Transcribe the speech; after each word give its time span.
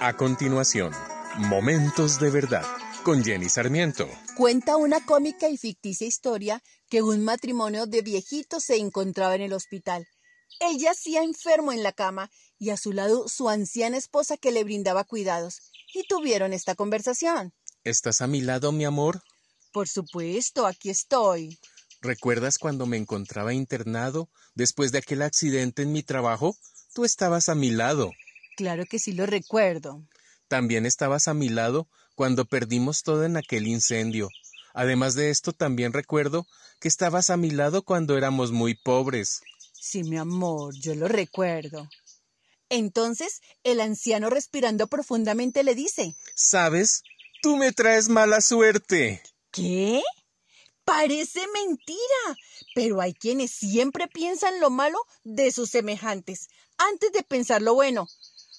A 0.00 0.16
continuación, 0.16 0.92
Momentos 1.38 2.20
de 2.20 2.30
Verdad 2.30 2.64
con 3.02 3.24
Jenny 3.24 3.48
Sarmiento. 3.48 4.08
Cuenta 4.36 4.76
una 4.76 5.04
cómica 5.04 5.48
y 5.48 5.56
ficticia 5.56 6.06
historia 6.06 6.62
que 6.88 7.02
un 7.02 7.24
matrimonio 7.24 7.86
de 7.86 8.02
viejitos 8.02 8.62
se 8.62 8.76
encontraba 8.76 9.34
en 9.34 9.40
el 9.42 9.52
hospital. 9.52 10.06
Él 10.60 10.78
yacía 10.78 11.24
enfermo 11.24 11.72
en 11.72 11.82
la 11.82 11.90
cama 11.90 12.30
y 12.60 12.70
a 12.70 12.76
su 12.76 12.92
lado 12.92 13.26
su 13.26 13.48
anciana 13.48 13.96
esposa 13.96 14.36
que 14.36 14.52
le 14.52 14.62
brindaba 14.62 15.02
cuidados. 15.02 15.72
Y 15.92 16.06
tuvieron 16.06 16.52
esta 16.52 16.76
conversación. 16.76 17.52
¿Estás 17.82 18.20
a 18.20 18.28
mi 18.28 18.40
lado, 18.40 18.70
mi 18.70 18.84
amor? 18.84 19.20
Por 19.72 19.88
supuesto, 19.88 20.64
aquí 20.66 20.90
estoy. 20.90 21.58
¿Recuerdas 22.00 22.58
cuando 22.58 22.86
me 22.86 22.98
encontraba 22.98 23.52
internado 23.52 24.28
después 24.54 24.92
de 24.92 24.98
aquel 24.98 25.22
accidente 25.22 25.82
en 25.82 25.90
mi 25.90 26.04
trabajo? 26.04 26.56
Tú 26.94 27.04
estabas 27.04 27.48
a 27.48 27.56
mi 27.56 27.70
lado. 27.70 28.12
Claro 28.58 28.86
que 28.86 28.98
sí 28.98 29.12
lo 29.12 29.24
recuerdo. 29.24 30.04
También 30.48 30.84
estabas 30.84 31.28
a 31.28 31.32
mi 31.32 31.48
lado 31.48 31.86
cuando 32.16 32.44
perdimos 32.44 33.04
todo 33.04 33.24
en 33.24 33.36
aquel 33.36 33.68
incendio. 33.68 34.30
Además 34.74 35.14
de 35.14 35.30
esto, 35.30 35.52
también 35.52 35.92
recuerdo 35.92 36.44
que 36.80 36.88
estabas 36.88 37.30
a 37.30 37.36
mi 37.36 37.52
lado 37.52 37.84
cuando 37.84 38.18
éramos 38.18 38.50
muy 38.50 38.74
pobres. 38.74 39.42
Sí, 39.80 40.02
mi 40.02 40.16
amor, 40.16 40.74
yo 40.74 40.96
lo 40.96 41.06
recuerdo. 41.06 41.88
Entonces, 42.68 43.42
el 43.62 43.80
anciano 43.80 44.28
respirando 44.28 44.88
profundamente 44.88 45.62
le 45.62 45.76
dice 45.76 46.16
¿Sabes? 46.34 47.04
Tú 47.40 47.56
me 47.56 47.70
traes 47.70 48.08
mala 48.08 48.40
suerte. 48.40 49.22
¿Qué? 49.52 50.02
Parece 50.84 51.46
mentira, 51.54 52.36
pero 52.74 53.00
hay 53.00 53.14
quienes 53.14 53.52
siempre 53.52 54.08
piensan 54.08 54.58
lo 54.58 54.68
malo 54.68 54.98
de 55.22 55.52
sus 55.52 55.70
semejantes 55.70 56.48
antes 56.78 57.12
de 57.12 57.22
pensar 57.22 57.62
lo 57.62 57.74
bueno. 57.74 58.08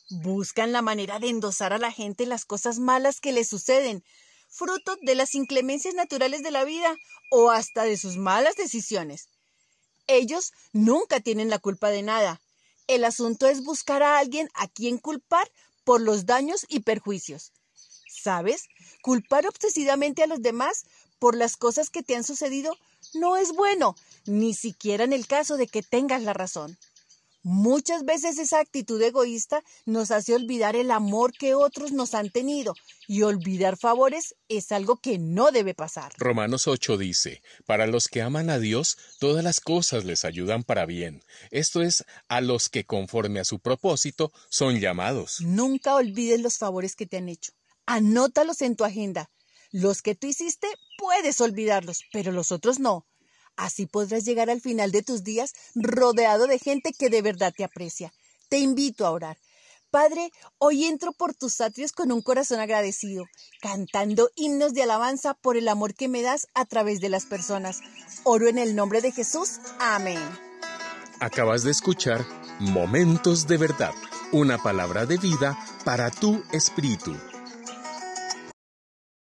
Buscan 0.10 0.72
la 0.72 0.82
manera 0.82 1.20
de 1.20 1.30
endosar 1.30 1.72
a 1.72 1.78
la 1.78 1.92
gente 1.92 2.26
las 2.26 2.44
cosas 2.44 2.80
malas 2.80 3.22
que 3.22 3.32
les 3.32 3.48
suceden, 3.48 4.04
fruto 4.48 4.98
de 5.04 5.14
las 5.14 5.36
inclemencias 5.36 5.94
naturales 5.94 6.42
de 6.42 6.50
la 6.50 6.64
vida 6.64 6.96
o 7.30 7.52
hasta 7.52 7.84
de 7.84 7.96
sus 7.96 8.18
malas 8.18 8.56
decisiones. 8.56 9.30
Ellos 10.08 10.52
nunca 10.74 11.20
tienen 11.20 11.52
la 11.52 11.60
culpa 11.60 11.90
de 11.90 12.02
nada. 12.02 12.42
El 12.88 13.06
asunto 13.06 13.48
es 13.48 13.64
buscar 13.64 14.02
a 14.02 14.18
alguien 14.18 14.50
a 14.56 14.68
quien 14.68 14.98
culpar 14.98 15.52
por 15.84 16.02
los 16.02 16.26
daños 16.26 16.66
y 16.68 16.80
perjuicios. 16.80 17.52
¿Sabes? 18.08 18.68
Culpar 19.04 19.46
obsesivamente 19.46 20.24
a 20.24 20.28
los 20.28 20.42
demás 20.42 20.86
por 21.20 21.36
las 21.36 21.56
cosas 21.56 21.92
que 21.92 22.02
te 22.02 22.16
han 22.16 22.24
sucedido 22.24 22.76
no 23.14 23.38
es 23.38 23.52
bueno, 23.52 23.96
ni 24.26 24.56
siquiera 24.56 25.04
en 25.04 25.14
el 25.14 25.28
caso 25.28 25.58
de 25.58 25.68
que 25.68 25.84
tengas 25.84 26.24
la 26.24 26.34
razón. 26.34 26.78
Muchas 27.42 28.04
veces 28.04 28.38
esa 28.38 28.60
actitud 28.60 29.02
egoísta 29.02 29.64
nos 29.86 30.12
hace 30.12 30.36
olvidar 30.36 30.76
el 30.76 30.92
amor 30.92 31.32
que 31.32 31.54
otros 31.54 31.94
nos 31.94 32.14
han 32.14 32.30
tenido 32.30 32.74
y 33.08 33.22
olvidar 33.22 33.78
favores 33.78 34.36
es 34.50 34.74
algo 34.74 34.98
que 34.98 35.20
no 35.20 35.52
debe 35.52 35.74
pasar. 35.74 36.12
Romanos 36.18 36.68
8 36.68 36.98
dice, 36.98 37.42
para 37.66 37.88
los 37.88 38.10
que 38.10 38.22
aman 38.22 38.50
a 38.50 38.60
Dios, 38.60 38.98
todas 39.20 39.42
las 39.42 39.62
cosas 39.62 40.04
les 40.04 40.26
ayudan 40.26 40.64
para 40.64 40.86
bien. 40.86 41.24
Esto 41.50 41.82
es, 41.82 42.04
a 42.28 42.42
los 42.42 42.68
que 42.68 42.84
conforme 42.84 43.40
a 43.40 43.46
su 43.46 43.60
propósito 43.60 44.34
son 44.50 44.82
llamados. 44.82 45.40
Nunca 45.40 45.96
olvides 45.96 46.42
los 46.42 46.58
favores 46.58 46.98
que 46.98 47.06
te 47.06 47.18
han 47.18 47.30
hecho. 47.30 47.54
Anótalos 47.86 48.62
en 48.62 48.76
tu 48.76 48.84
agenda. 48.84 49.32
Los 49.72 50.02
que 50.02 50.14
tú 50.14 50.28
hiciste 50.28 50.68
puedes 50.98 51.40
olvidarlos, 51.40 52.04
pero 52.12 52.34
los 52.34 52.52
otros 52.52 52.80
no. 52.80 53.06
Así 53.60 53.88
podrás 53.88 54.24
llegar 54.24 54.50
al 54.50 54.62
final 54.62 54.90
de 54.94 55.04
tus 55.04 55.26
días 55.26 55.54
rodeado 55.76 56.48
de 56.48 56.60
gente 56.60 56.94
que 56.94 57.10
de 57.10 57.22
verdad 57.22 57.54
te 57.56 57.66
aprecia. 57.66 58.14
Te 58.48 58.58
invito 58.58 59.06
a 59.06 59.12
orar. 59.12 59.38
Padre, 59.92 60.32
hoy 60.60 60.86
entro 60.86 61.12
por 61.12 61.34
tus 61.34 61.60
atrios 61.60 61.92
con 61.92 62.14
un 62.14 62.22
corazón 62.22 62.62
agradecido, 62.62 63.26
cantando 63.60 64.30
himnos 64.38 64.74
de 64.74 64.84
alabanza 64.84 65.34
por 65.34 65.58
el 65.58 65.68
amor 65.68 65.94
que 65.94 66.08
me 66.08 66.22
das 66.22 66.48
a 66.54 66.64
través 66.64 67.02
de 67.02 67.10
las 67.10 67.26
personas. 67.26 67.82
Oro 68.24 68.48
en 68.48 68.60
el 68.60 68.78
nombre 68.78 69.02
de 69.02 69.12
Jesús. 69.12 69.60
Amén. 69.80 70.24
Acabas 71.20 71.64
de 71.64 71.72
escuchar 71.72 72.26
Momentos 72.62 73.46
de 73.46 73.58
Verdad, 73.58 73.94
una 74.32 74.58
palabra 74.64 75.06
de 75.06 75.18
vida 75.18 75.60
para 75.84 76.12
tu 76.12 76.42
espíritu 76.54 77.14